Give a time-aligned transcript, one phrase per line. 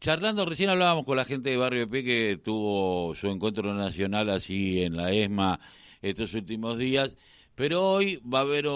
[0.00, 4.82] charlando, recién hablábamos con la gente de Barrio P que tuvo su encuentro nacional así
[4.82, 5.60] en la ESMA
[6.02, 7.16] estos últimos días,
[7.54, 8.66] pero hoy va a haber,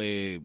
[0.00, 0.40] eh,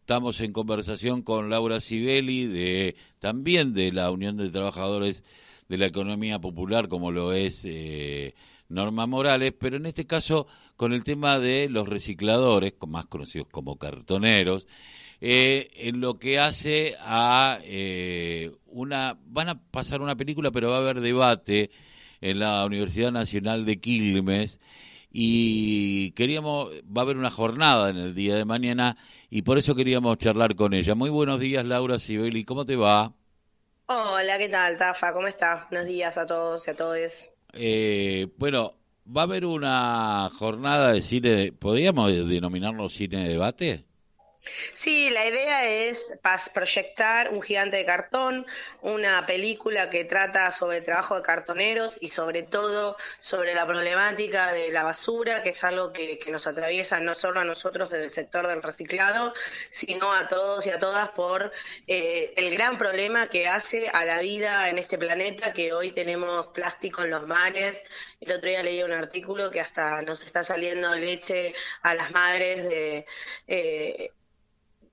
[0.00, 5.24] estamos en conversación con Laura Sibeli, de, también de la Unión de Trabajadores
[5.68, 8.34] de la Economía Popular, como lo es eh,
[8.68, 10.46] Norma Morales, pero en este caso
[10.76, 14.66] con el tema de los recicladores, más conocidos como cartoneros,
[15.20, 19.18] eh, en lo que hace a eh, una...
[19.26, 21.70] Van a pasar una película, pero va a haber debate
[22.20, 24.60] en la Universidad Nacional de Quilmes
[25.16, 28.96] y queríamos, va a haber una jornada en el día de mañana
[29.30, 30.96] y por eso queríamos charlar con ella.
[30.96, 33.12] Muy buenos días, Laura Sibeli, ¿cómo te va?
[33.86, 35.12] Hola, ¿qué tal, Tafa?
[35.12, 35.68] ¿Cómo estás?
[35.70, 37.28] Buenos días a todos y a todos.
[37.52, 38.72] Eh, bueno,
[39.04, 43.84] va a haber una jornada de cine, ¿podríamos denominarlo cine de debate?
[44.74, 46.12] Sí, la idea es
[46.52, 48.46] proyectar un gigante de cartón,
[48.82, 54.52] una película que trata sobre el trabajo de cartoneros y sobre todo sobre la problemática
[54.52, 58.10] de la basura, que es algo que, nos atraviesa no solo a nosotros desde el
[58.10, 59.32] sector del reciclado,
[59.70, 61.52] sino a todos y a todas por
[61.86, 66.48] eh, el gran problema que hace a la vida en este planeta, que hoy tenemos
[66.48, 67.80] plástico en los mares.
[68.20, 72.64] El otro día leí un artículo que hasta nos está saliendo leche a las madres
[72.68, 73.06] de...
[73.46, 74.10] Eh,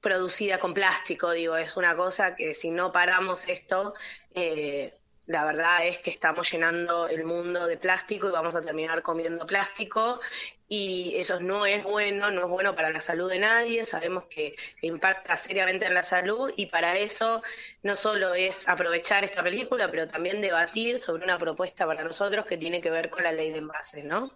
[0.02, 3.94] producida con plástico, digo, es una cosa que si no paramos esto,
[4.34, 4.94] eh,
[5.28, 9.46] la verdad es que estamos llenando el mundo de plástico y vamos a terminar comiendo
[9.46, 10.20] plástico
[10.68, 14.56] y eso no es bueno, no es bueno para la salud de nadie, sabemos que,
[14.82, 17.44] impacta seriamente en la salud y para eso
[17.84, 22.58] no solo es aprovechar esta película, pero también debatir sobre una propuesta para nosotros que
[22.58, 24.32] tiene que ver con la ley de envases, ¿no?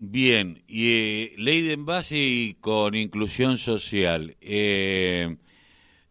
[0.00, 4.36] Bien, y eh, ley de envase y con inclusión social.
[4.40, 5.36] Eh,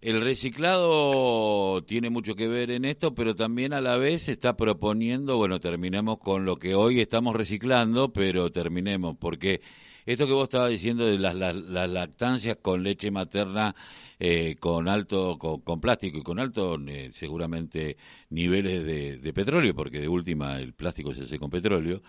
[0.02, 5.38] el reciclado tiene mucho que ver en esto, pero también a la vez está proponiendo,
[5.38, 9.62] bueno, terminemos con lo que hoy estamos reciclando, pero terminemos, porque
[10.08, 13.76] esto que vos estabas diciendo de las, lactancias con leche materna,
[14.20, 17.98] eh, con alto, con, plástico y con alto, eh, seguramente,
[18.30, 18.86] niveles
[19.22, 22.02] de, petróleo, porque de última el plástico se hace con petróleo,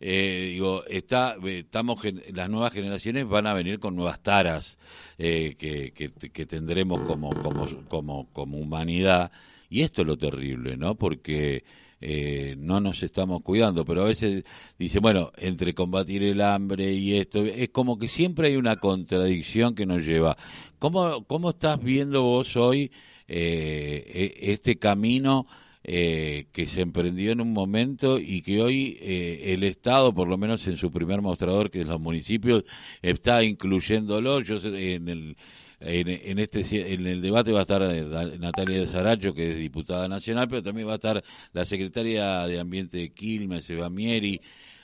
[0.00, 2.00] eh, digo, está, estamos,
[2.34, 4.78] las nuevas generaciones van a venir con nuevas taras
[5.16, 9.32] eh, que, que, tendremos como, como, como, como humanidad.
[9.70, 10.94] Y esto es lo terrible, ¿no?
[10.94, 11.64] Porque
[12.00, 14.44] eh, no nos estamos cuidando, pero a veces
[14.78, 19.74] dice, bueno, entre combatir el hambre y esto, es como que siempre hay una contradicción
[19.74, 20.36] que nos lleva.
[20.78, 22.90] ¿Cómo, cómo estás viendo vos hoy
[23.26, 25.46] e, este camino?
[25.88, 30.36] Eh, que se emprendió en un momento y que hoy eh, el Estado, por lo
[30.36, 32.64] menos en su primer mostrador, que es los municipios,
[33.02, 34.40] está incluyéndolo.
[34.40, 35.36] Yo en el
[35.80, 40.08] en, este en el debate va a estar eh, Natalia de Saracho, que es diputada
[40.08, 41.22] nacional, pero también va a estar
[41.52, 44.40] la secretaria de Ambiente de Quilmes, Eva Mieri,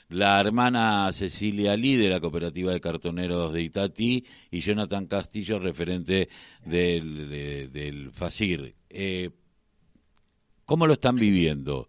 [0.09, 6.29] la hermana Cecilia Lee de la cooperativa de cartoneros de Itatí y Jonathan Castillo, referente
[6.65, 8.75] del, del FACIR.
[8.89, 9.31] Eh,
[10.65, 11.87] ¿Cómo lo están viviendo?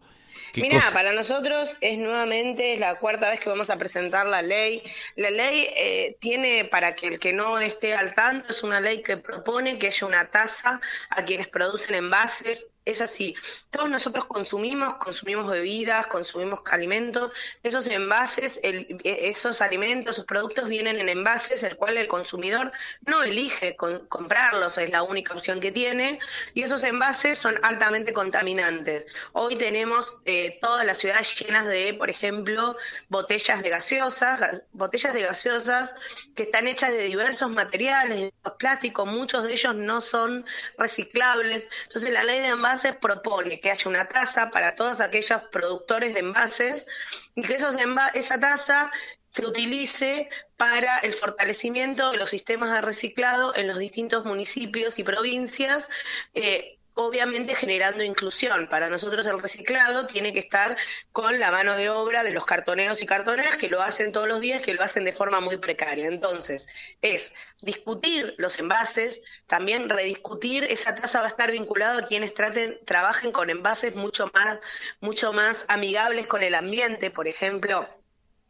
[0.56, 4.82] Mira, para nosotros es nuevamente la cuarta vez que vamos a presentar la ley.
[5.16, 9.02] La ley eh, tiene, para que el que no esté al tanto, es una ley
[9.02, 13.34] que propone que haya una tasa a quienes producen envases es así.
[13.70, 17.32] Todos nosotros consumimos, consumimos bebidas, consumimos alimentos.
[17.62, 22.72] Esos envases, el, esos alimentos, esos productos vienen en envases, el cual el consumidor
[23.06, 26.18] no elige comprarlos, es la única opción que tiene.
[26.52, 29.06] Y esos envases son altamente contaminantes.
[29.32, 32.76] Hoy tenemos eh, todas las ciudades llenas de, por ejemplo,
[33.08, 35.94] botellas de gaseosas, botellas de gaseosas
[36.36, 40.44] que están hechas de diversos materiales, de plásticos, muchos de ellos no son
[40.76, 41.66] reciclables.
[41.84, 46.20] Entonces la ley de envases propone que haya una tasa para todos aquellos productores de
[46.20, 46.86] envases
[47.34, 47.76] y que esos
[48.14, 48.90] esa tasa
[49.28, 55.02] se utilice para el fortalecimiento de los sistemas de reciclado en los distintos municipios y
[55.02, 55.88] provincias.
[56.34, 58.68] Eh, obviamente generando inclusión.
[58.68, 60.76] Para nosotros el reciclado tiene que estar
[61.12, 64.40] con la mano de obra de los cartoneros y cartoneras que lo hacen todos los
[64.40, 66.06] días, que lo hacen de forma muy precaria.
[66.06, 66.66] Entonces,
[67.02, 72.78] es discutir los envases, también rediscutir, esa tasa va a estar vinculada a quienes traten,
[72.84, 74.58] trabajen con envases mucho más,
[75.00, 77.88] mucho más amigables con el ambiente, por ejemplo,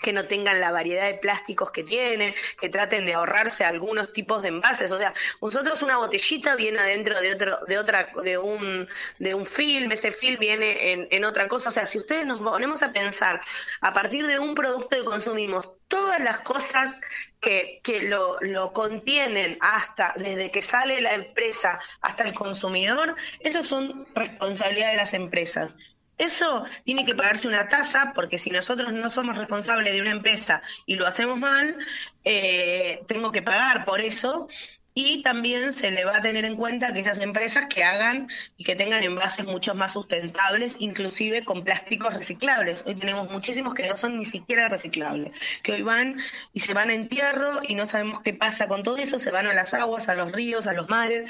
[0.04, 4.42] que no tengan la variedad de plásticos que tienen, que traten de ahorrarse algunos tipos
[4.42, 4.92] de envases.
[4.92, 8.86] O sea, nosotros una botellita viene adentro de otro, de otra, de un,
[9.18, 11.70] de un film, ese film viene en, en otra cosa.
[11.70, 13.40] O sea, si ustedes nos ponemos a pensar
[13.80, 17.00] a partir de un producto que consumimos todas las cosas
[17.40, 23.64] que, que lo, lo, contienen hasta, desde que sale la empresa hasta el consumidor, eso
[23.64, 25.74] son responsabilidad de las empresas.
[26.18, 30.62] Eso tiene que pagarse una tasa, porque si nosotros no somos responsables de una empresa
[30.86, 31.76] y lo hacemos mal,
[32.24, 34.48] eh, tengo que pagar por eso.
[34.96, 38.62] Y también se le va a tener en cuenta que esas empresas que hagan y
[38.62, 42.84] que tengan envases mucho más sustentables, inclusive con plásticos reciclables.
[42.86, 45.32] Hoy tenemos muchísimos que no son ni siquiera reciclables,
[45.64, 46.20] que hoy van
[46.52, 49.48] y se van a entierro y no sabemos qué pasa con todo eso, se van
[49.48, 51.28] a las aguas, a los ríos, a los mares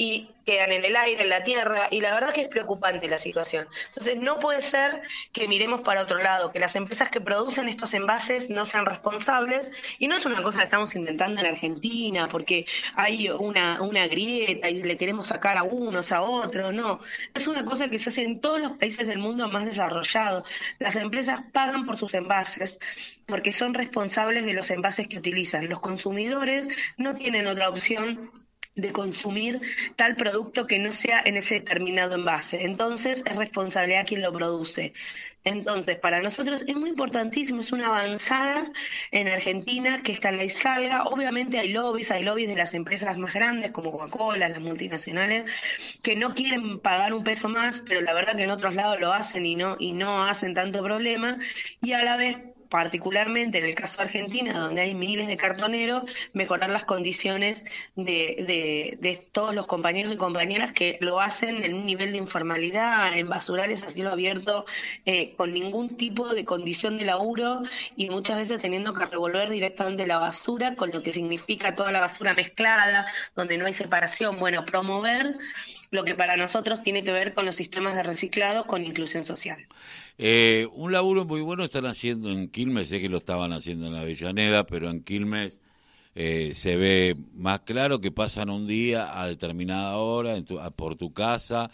[0.00, 3.18] y quedan en el aire, en la tierra, y la verdad que es preocupante la
[3.18, 3.66] situación.
[3.88, 5.02] Entonces, no puede ser
[5.32, 9.72] que miremos para otro lado, que las empresas que producen estos envases no sean responsables,
[9.98, 12.64] y no es una cosa que estamos inventando en Argentina, porque
[12.94, 17.00] hay una, una grieta y le queremos sacar a unos, a otros, no.
[17.34, 20.48] Es una cosa que se hace en todos los países del mundo más desarrollados.
[20.78, 22.78] Las empresas pagan por sus envases,
[23.26, 25.68] porque son responsables de los envases que utilizan.
[25.68, 28.30] Los consumidores no tienen otra opción
[28.78, 29.60] de consumir
[29.96, 32.64] tal producto que no sea en ese determinado envase.
[32.64, 34.92] Entonces es responsabilidad quien lo produce.
[35.44, 38.70] Entonces, para nosotros es muy importantísimo, es una avanzada
[39.10, 41.04] en Argentina que esta ley salga.
[41.04, 45.50] Obviamente hay lobbies, hay lobbies de las empresas más grandes como Coca-Cola, las multinacionales,
[46.02, 49.12] que no quieren pagar un peso más, pero la verdad que en otros lados lo
[49.12, 51.38] hacen y no, y no hacen tanto problema.
[51.82, 56.04] Y a la vez particularmente en el caso de Argentina, donde hay miles de cartoneros,
[56.32, 57.64] mejorar las condiciones
[57.96, 63.16] de, de, todos los compañeros y compañeras que lo hacen en un nivel de informalidad,
[63.16, 64.64] en basurales a cielo abierto,
[65.04, 67.62] eh, con ningún tipo de condición de laburo
[67.96, 72.00] y muchas veces teniendo que revolver directamente la basura, con lo que significa toda la
[72.00, 74.38] basura mezclada, donde no hay separación.
[74.38, 75.36] Bueno, promover
[75.90, 79.66] lo que para nosotros tiene que ver con los sistemas de reciclado con inclusión social.
[80.18, 83.94] Eh, un laburo muy bueno están haciendo en Quilmes, sé que lo estaban haciendo en
[83.94, 85.60] Avellaneda, pero en Quilmes
[86.14, 90.34] eh, se ve más claro que pasan un día a determinada hora
[90.74, 91.70] por tu casa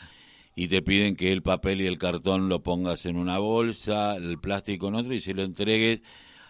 [0.55, 4.39] y te piden que el papel y el cartón lo pongas en una bolsa, el
[4.39, 6.03] plástico en otro y se lo entregues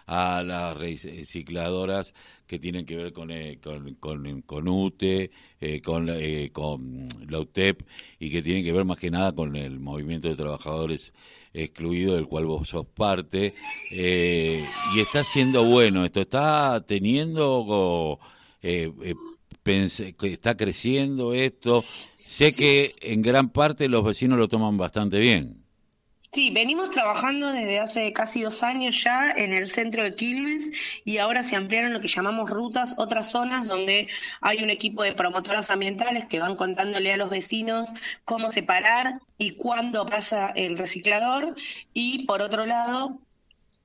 [0.07, 2.13] a las recicladoras
[2.47, 3.95] que tienen que ver con, eh, con,
[4.43, 7.81] con, UTE, eh, con, eh, con la UTEP
[8.19, 11.13] y que tienen que ver más que nada con el movimiento de trabajadores
[11.53, 13.53] excluidos del cual vos sos parte.
[13.91, 18.19] y está siendo bueno esto, está teniendo...
[18.61, 21.83] está creciendo esto.
[22.15, 25.64] Sé que en gran parte los vecinos lo toman bastante bien.
[26.35, 30.69] Sí, venimos trabajando desde hace casi dos años ya en el centro de Quilmes
[31.05, 34.09] y ahora se ampliaron lo que llamamos rutas, otras zonas donde
[34.41, 37.89] hay un equipo de promotoras ambientales que van contándole a los vecinos
[38.25, 41.55] cómo separar y cuándo pasa el reciclador
[41.93, 43.17] y por otro lado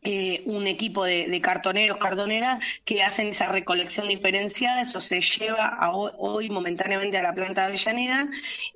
[0.02, 6.48] eh, un equipo de, cartoneros, cartoneras que hacen esa recolección diferenciada, eso se lleva hoy,
[6.48, 8.28] momentáneamente a la planta de Avellaneda.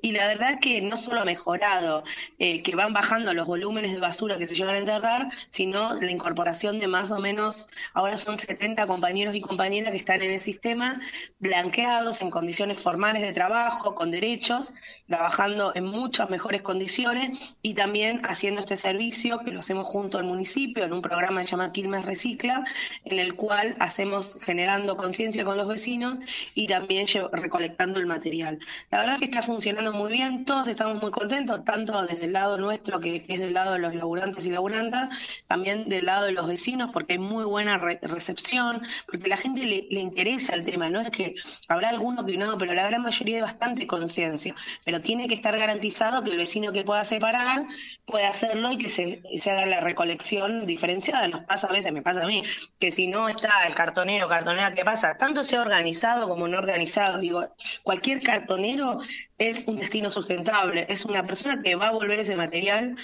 [0.02, 2.04] Y la verdad que no solo ha mejorado,
[2.38, 6.10] eh, que van bajando los volúmenes de basura que se llevan a enterrar, sino la
[6.10, 10.40] incorporación de más o menos, ahora son 70 compañeros y compañeras que están en el
[10.42, 11.00] sistema,
[11.38, 14.74] blanqueados en condiciones formales de trabajo, con derechos,
[15.06, 20.24] trabajando en muchas mejores condiciones y también haciendo este servicio que lo hacemos junto al
[20.24, 22.64] municipio en un programa que se llama Recicla,
[23.04, 26.18] en el cual hacemos generando conciencia con los vecinos
[26.54, 28.58] y también recolectando el material.
[28.90, 32.58] La verdad que está funcionando muy bien, todos estamos muy contentos, tanto desde el lado
[32.58, 35.08] nuestro, que, es del lado de los laburantes y laburantas,
[35.46, 39.86] también del lado de los vecinos, porque hay muy buena recepción, porque la gente le,
[39.90, 41.34] le interesa el tema, no es que
[41.68, 45.56] habrá alguno que no, pero la gran mayoría hay bastante conciencia, pero tiene que estar
[45.56, 47.66] garantizado que el vecino que pueda separar
[48.04, 52.02] pueda hacerlo y que se, se haga la recolección diferenciada nos pasa a veces, me
[52.02, 52.42] pasa a mí,
[52.78, 55.16] que si no está el cartonero, cartonera, ¿qué pasa?
[55.16, 57.48] Tanto sea organizado como no organizado, digo,
[57.82, 58.98] cualquier cartonero
[59.38, 62.96] es un destino sustentable, es una persona que va a volver ese material,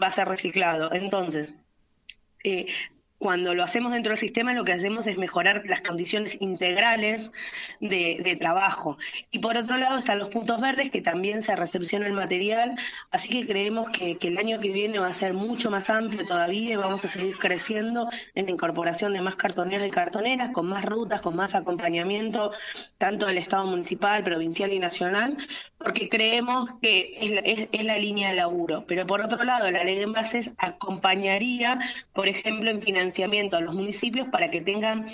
[0.00, 0.92] va a ser reciclado.
[0.92, 1.56] Entonces,
[2.44, 2.66] eh,
[3.22, 7.30] cuando lo hacemos dentro del sistema, lo que hacemos es mejorar las condiciones integrales
[7.78, 8.98] de, trabajo.
[9.30, 12.74] Y por otro lado están los puntos verdes, que también se recepciona el material,
[13.12, 16.72] así que creemos que, el año que viene va a ser mucho más amplio todavía
[16.72, 20.84] y vamos a seguir creciendo en la incorporación de más cartoneros y cartoneras, con más
[20.84, 22.50] rutas, con más acompañamiento,
[22.98, 25.36] tanto del Estado municipal, provincial y nacional,
[25.78, 28.84] porque creemos que es la, línea de laburo.
[28.88, 31.78] Pero por otro lado, la ley de envases acompañaría,
[32.12, 32.80] por ejemplo, en
[33.12, 35.06] financiamiento a los municipios para que tengan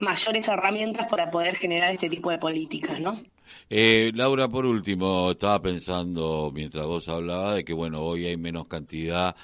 [0.00, 3.20] mayores herramientas para poder generar este tipo de políticas, ¿no?
[3.68, 8.66] Eh, Laura, por último, estaba pensando mientras vos hablabas de que, bueno, hoy hay menos
[8.66, 9.36] cantidad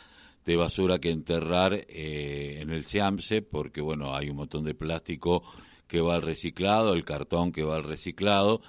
[0.44, 5.42] de basura que enterrar eh, en el SEAMSE, porque bueno, hay un montón de plástico
[5.86, 8.62] que va al reciclado, el cartón que va al reciclado,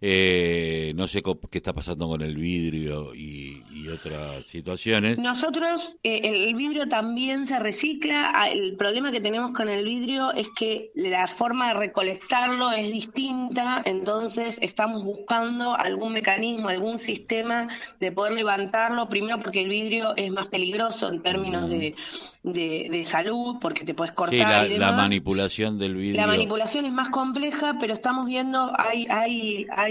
[0.00, 5.18] eh, no sé qué está pasando con el vidrio y, otras situaciones.
[5.18, 8.32] Nosotros, eh, el vidrio también se recicla.
[8.34, 12.92] Ah, el problema que tenemos con el vidrio es que la forma de recolectarlo es
[12.92, 20.14] distinta, entonces estamos buscando algún mecanismo, algún sistema de poder levantarlo, primero porque el vidrio
[20.16, 21.94] es más peligroso en términos de,
[22.42, 24.68] de, salud, porque te puedes cortar.
[24.68, 26.20] Sí, la, manipulación del vidrio.
[26.20, 29.87] La manipulación es más compleja, pero estamos viendo, hay, hay, hay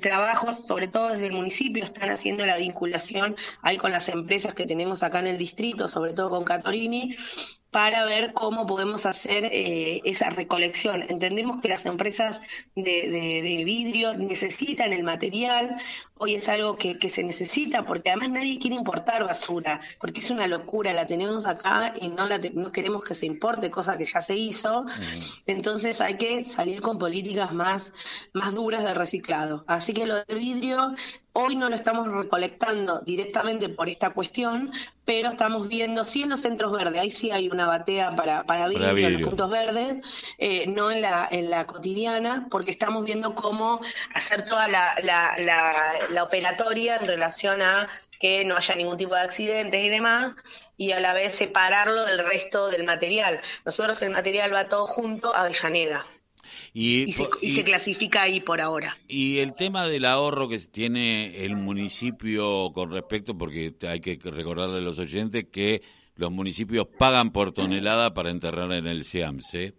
[0.00, 4.66] trabajos, sobre todo desde el municipio, están haciendo la vinculación ahí con las empresas que
[4.66, 7.16] tenemos acá en el distrito, sobre todo con Catorini,
[7.70, 11.04] para ver cómo podemos hacer eh, esa recolección.
[11.08, 12.40] Entendemos que las empresas
[12.74, 15.76] de, vidrio necesitan el material,
[16.18, 20.46] hoy es algo que, se necesita, porque además nadie quiere importar basura, porque es una
[20.46, 24.20] locura, la tenemos acá y no, la no queremos que se importe, cosa que ya
[24.20, 24.84] se hizo,
[25.46, 27.92] entonces hay que salir con políticas más,
[28.32, 29.64] más duras de reciclado.
[29.66, 30.94] Así que lo del vidrio
[31.32, 34.72] Hoy no lo estamos recolectando directamente por esta cuestión,
[35.04, 38.66] pero estamos viendo, sí en los centros verdes, ahí sí hay una batea para, para,
[38.66, 39.98] vidrio, en los puntos verdes,
[40.38, 43.80] eh, no en la, en la cotidiana, porque estamos viendo cómo
[44.12, 45.36] hacer toda la, la,
[46.10, 50.32] la, operatoria en relación a que no haya ningún tipo de accidentes y demás,
[50.76, 53.40] y a la vez separarlo del resto del material.
[53.64, 56.04] Nosotros el material va todo junto a Avellaneda.
[56.72, 58.96] Y, se, clasifica ahí por ahora.
[59.08, 64.78] Y el tema del ahorro que tiene el municipio con respecto, porque hay que recordarle
[64.78, 65.82] a los oyentes que
[66.16, 69.74] los municipios pagan por tonelada para enterrar en el SEAMSE.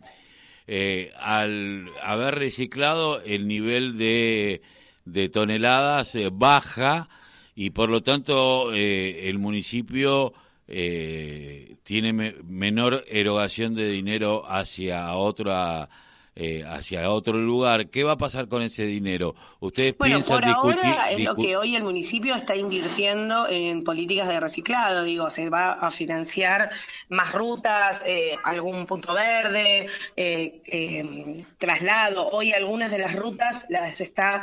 [0.67, 4.61] Eh, al haber reciclado, el nivel de,
[5.05, 7.09] de toneladas baja
[7.55, 10.33] y por lo tanto eh, el municipio
[10.67, 15.89] eh, tiene menor erogación de dinero hacia otra
[16.33, 19.35] eh, hacia otro lugar, ¿qué va a pasar con ese dinero?
[19.59, 24.29] ¿Ustedes bueno, piensan por ahora es lo que hoy el municipio está invirtiendo en políticas
[24.29, 26.71] de reciclado, digo, se va a financiar
[27.09, 32.29] más rutas, eh, algún punto verde, eh, traslado.
[32.29, 34.41] Hoy algunas de las rutas las está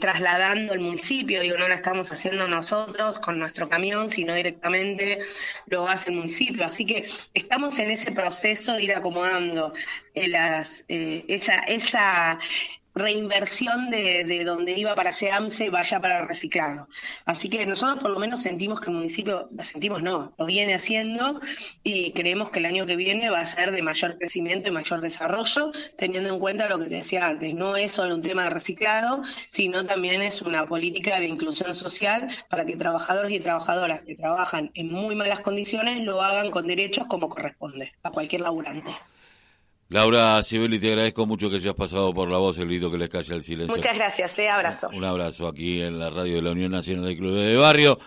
[0.00, 5.18] trasladando el municipio, digo, no la estamos haciendo nosotros con nuestro camión, sino directamente
[5.66, 6.64] lo hace el municipio.
[6.64, 9.74] Así que estamos en ese proceso de ir acomodando
[10.14, 12.38] las eh, esa, esa
[12.94, 16.88] reinversión de, de, donde iba para SEAMSE vaya para reciclado.
[17.24, 21.40] Así que nosotros por lo menos sentimos que el municipio, sentimos no, lo viene haciendo
[21.82, 25.00] y creemos que el año que viene va a ser de mayor crecimiento y mayor
[25.00, 28.50] desarrollo, teniendo en cuenta lo que te decía antes, no es solo un tema de
[28.50, 34.14] reciclado, sino también es una política de inclusión social para que trabajadores y trabajadoras que
[34.14, 38.94] trabajan en muy malas condiciones lo hagan con derechos como corresponde a cualquier laburante.
[39.88, 43.08] Laura Sibeli, te agradezco mucho que hayas pasado por la voz, el grito que les
[43.08, 43.74] calla el silencio.
[43.74, 44.88] Muchas gracias, eh, abrazo.
[44.92, 47.98] Un abrazo aquí en la radio de la Unión Nacional de Clubes de Barrio.